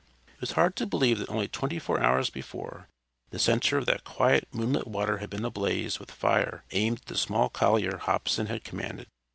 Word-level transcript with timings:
It 0.33 0.41
was 0.41 0.53
hard 0.53 0.75
to 0.77 0.87
believe 0.87 1.19
that 1.19 1.29
only 1.29 1.47
twenty 1.47 1.77
four 1.77 2.01
hours 2.01 2.31
before 2.31 2.87
the 3.29 3.37
center 3.37 3.77
of 3.77 3.85
that 3.85 4.03
quiet 4.03 4.47
moonlit 4.51 4.87
water 4.87 5.19
had 5.19 5.29
been 5.29 5.45
ablaze 5.45 5.99
with 5.99 6.09
fire 6.09 6.63
aimed 6.71 7.01
at 7.01 7.05
the 7.05 7.15
small 7.15 7.49
collier 7.49 7.97
Hobson 7.99 8.47
had 8.47 8.63
commanded. 8.63 9.05